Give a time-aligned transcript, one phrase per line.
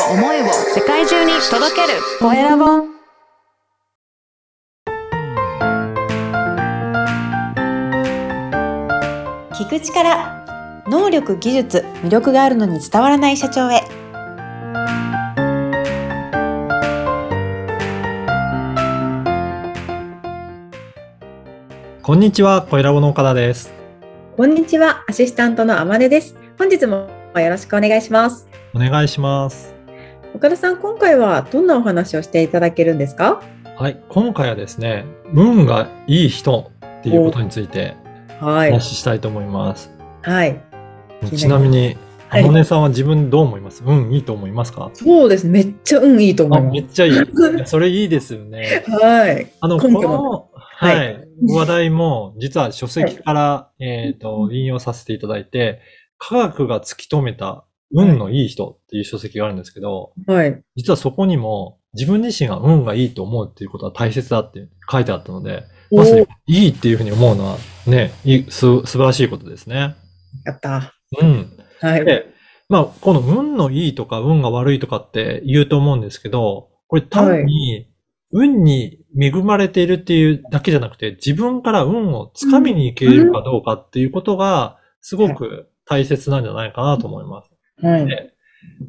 [0.00, 2.00] を思いを世界中に届ける。
[2.20, 2.64] コエラボ。
[9.54, 10.44] 聞く力
[10.88, 13.82] 能力技術魅力があるのに伝わらない社長へ。
[22.02, 23.72] こんにちは、小ラボの岡田です。
[24.36, 26.36] こんにちはアシスタントのあまねです。
[26.58, 28.46] 本日もよろしくお願いします。
[28.74, 29.73] お願いします。
[30.34, 33.40] 岡田さん今回はどんなお話をしていただけるんですか？
[33.76, 36.70] はい、今回はですね、運がいい人
[37.00, 37.96] っていうことについて
[38.40, 38.72] おはい。
[38.72, 39.90] 話ししたいと思います。
[40.22, 40.60] はい。
[41.36, 41.96] ちなみに、
[42.28, 42.44] はい。
[42.44, 43.82] あのねさんは自分どう思います？
[43.86, 44.90] 運いいと思いますか？
[44.94, 45.46] そうです。
[45.46, 47.12] めっちゃ運いいと思あ、いまめっちゃいい。
[47.64, 48.82] それいいですよね。
[48.84, 49.46] すはい。
[49.60, 55.80] あの、この、ははいい、話題も、実は書籍から、えっと、引用させていただいて、
[56.18, 68.12] 科学が突き止めた運のいい人っていう書籍があるんですけど、はい実はそこにも自分自身が運がいいと思うっていうことは大切だって書いてあったので、おまさにーいいっていうふうに思うのはね、
[68.48, 69.94] 素晴らしいことですね。
[70.44, 71.56] やったうん。
[71.80, 72.26] はいで、
[72.68, 77.90] まあ、この運のいいとか運が悪いとかって言うと思うんですけど、これ単に
[78.32, 87.53] 運に恵まれているっていうだけじゃなくて、自分から運をつかみに行けるかどうかっていうことがすごく大切なんじゃないかなと思います。
[87.88, 88.06] はい。
[88.06, 88.34] で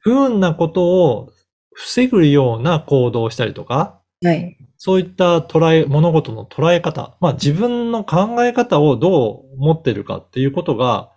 [0.00, 1.32] 不運なことを
[1.72, 4.56] 防ぐような行動をしたりとか、はい。
[4.78, 11.10] そういった捉え、物事の捉え方、まあ自分の考え方をどう持ってるかっていうことが、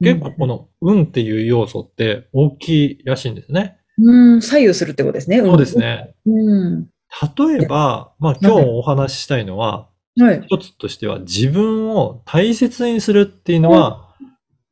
[0.00, 3.78] 結構この運っていう要素って大きいらしいんですね。
[3.98, 6.14] うん左右するってことですねそうですね。
[6.26, 6.88] うん。
[7.36, 10.42] 例えば、まあ今日お話ししたいのは、はい。
[10.42, 14.14] 一つとしては自分を大切にするっていうのは、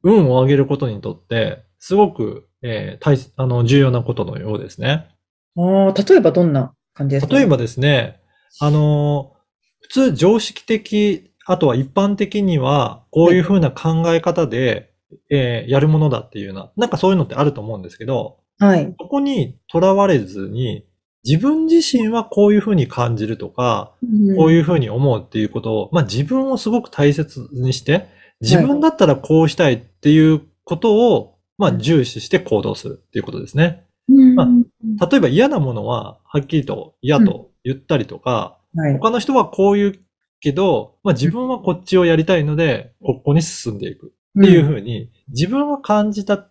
[0.03, 5.09] 運を上げることにとって、すごく、えー大切あの、重要なことのようですね。
[5.57, 7.35] ああ例えばどんな感じですか？
[7.35, 8.21] 例えばですね、
[8.61, 9.33] あの、
[9.81, 14.93] 普通常識的、あとは一般的には、こういうふうな考え方で、
[15.31, 18.95] えーやるものだっていうような、なんかそういうのってあると思うんですけど、はい。
[19.01, 20.87] そこにとらわれずに、
[21.25, 23.93] 自分自身はこういうふうに感じるとか、
[24.37, 28.07] こういうふうに思うっていうことを、まあ自分をすごく大切にして、
[28.41, 33.85] 自分だったらこうしたいっていうことを、まあ重視して行動するっていうことですね。
[34.09, 39.99] うんまあ例えば嫌なものは、はっきりと嫌と言ったりとか、はい他の人はこう言う
[40.41, 46.49] けど、まあ自分はこっちをやりたいので、ここに進んでいくっていうふうに、自分は感じた、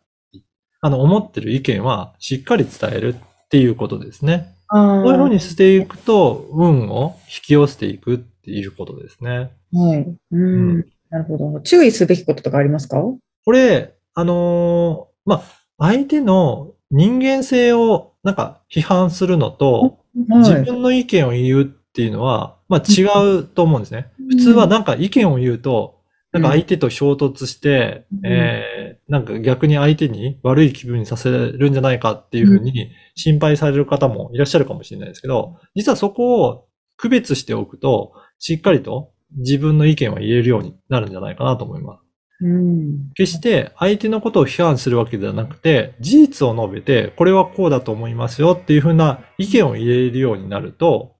[0.81, 4.53] あの、思ってる意見はしっかり伝えるっていうことですね。
[4.69, 9.49] そういうふうにしていくと、運を引き寄せていくっていうことですね。
[9.73, 10.15] はい。
[10.31, 10.41] うん。
[10.41, 11.59] うんなるほど。
[11.61, 13.01] 注意すべきこととかありますか？
[13.45, 15.41] これ、あのーまあ、
[15.77, 20.63] 相手の人間性をなんか批判するのと、自はい。
[20.63, 23.03] 分の意見を言うっていうのは、まあ違
[23.37, 24.11] うと思うんですね。
[24.29, 25.99] 普通はなんか意見を言うと、
[26.33, 42.08] なんか相手と衝突して、うんえー、なんか逆に相手に悪い気分にさせるんじゃないかっていうふうに心配される方もいらっしゃるかもしれないですけど、実はそこを区別しておくと、しっかりと自分の意見を言えるようになるんじゃないかなと思います。
[42.41, 43.09] うん。
[43.15, 51.15] 決して相手のことを批判するわけではなくて、事実を述べて、これはこうだと思いますよっていうふうな意見を言えるようになると、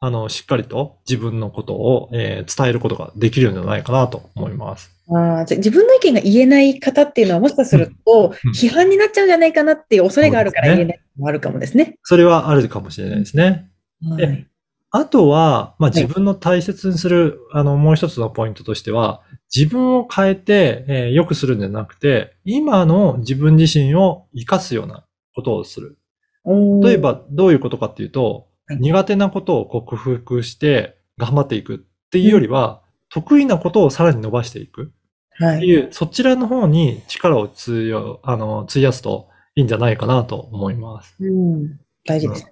[0.00, 4.90] あの、しっかりと自分のことを、えー伝えることができるんじゃないかなと思います。
[5.08, 11.98] ああ、じゃあ自分の意見が言えない方っていうのはもしかするとうん批判になっちゃうんじゃないかなっていう恐れがあるから言えないのもあるかもですね。
[12.02, 13.68] それはあるかもしれないですね。
[14.08, 14.46] はい。
[14.94, 19.22] あとは、まあ、い自分の大切にする、あの、もう一つのポイントとしては、
[19.54, 25.98] 自分を変えて、えー良くするんじゃなくて、今の自分自身を活かすようなことをする。
[26.44, 31.78] おー例え、ば、どういうことかっていうと、はい苦手なことを克服して頑張っていくっ
[32.10, 32.80] ていうよりは、
[33.10, 34.92] 得意なことをさらに伸ばしていく
[35.38, 35.56] はい。
[35.56, 41.16] っていう、そちらの方に力を費よあの費やすといいんじゃないかなと思います。
[41.20, 41.80] うん。
[42.06, 42.46] 大事です。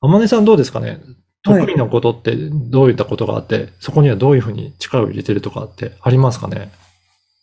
[0.00, 0.90] あまねさんどうですかね？
[0.90, 0.98] はい
[1.42, 6.70] 得意なことってどういったことがあって、そこにはどういうふうに力を入れてるとかってありますかね？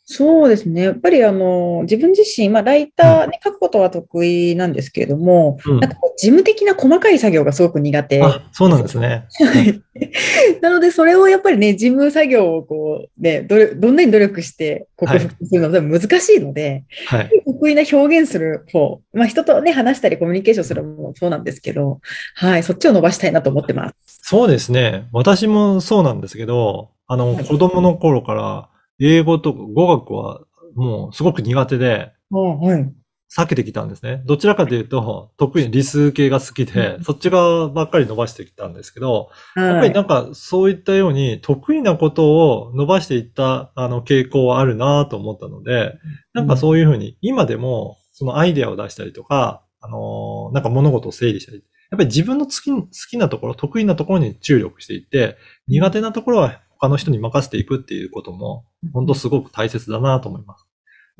[0.07, 0.83] そうですね。
[0.83, 8.23] やっぱりあの、自分自身、まあ、ライターね、書くことは得意なんですけれども、うんなんか事務的な細かい作業がすごく苦手。
[8.23, 9.25] あ、そうなんですね。
[9.39, 9.81] はい
[10.61, 17.29] なので、それをやっぱりね、事務作業をこう、ね、どれ、どんなに努力して克服するのは難しいので、はい。
[17.45, 21.99] 得意な表現する方、まあ人とね、話したりコミュニケーションするのもそうなんですけど、
[22.35, 24.19] はい、そっちを伸ばしたいなと思ってます。
[24.21, 25.07] そうですね。
[25.11, 28.69] 私もそうなんですけど、あの、はい子供の頃から
[28.99, 30.41] 英語と語学は
[30.75, 32.93] もうすごく苦手で、あはい。
[33.35, 34.21] 避けてきたんですね。
[34.25, 45.95] どちらかというと、得意理数系が好きで、そっち側ばっかり伸ばしてきたんですけど、やっぱりなんかそういったように得意なことを伸ばしていったあの傾向はあるなと思ったので、
[46.33, 51.57] なんかそういうふうに今でもそのアイデアを出したりとか、あのなんか物事を整理したり、
[51.91, 55.35] やっぱり自分の好き好きなところ、得意なところに注力していって、
[55.67, 60.65] 苦手なところは他の人に任せていくっていうことも、本当すごく大切だなと思います。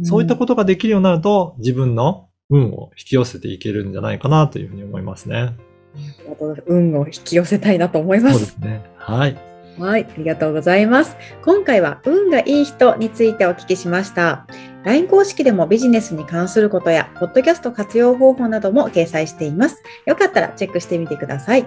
[0.03, 5.55] そういったことができるようになると、自分の運を引き寄せていけるんじゃないかなというふうに思いますね。
[6.67, 8.33] 運を引き寄せたいなと思います。
[8.33, 8.83] そうですね。
[8.97, 9.37] はい。
[9.79, 11.17] はい、ありがとうございます。
[11.43, 14.45] 今回は運がいい人についてお聞きしました。
[14.83, 19.81] LINE 公式でもビジネスに関することや、ポッドキャスト活用方法なども掲載しています。
[20.05, 21.65] よかったらチェックしてみてください。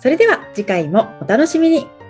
[0.00, 2.01] それでは次回もお楽しみに。